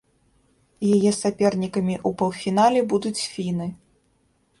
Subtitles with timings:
[0.95, 3.67] Яе сапернікамі ў паўфінале будуць фіны.